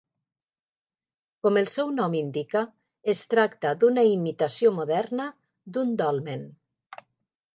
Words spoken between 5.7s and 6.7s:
d'un dolmen.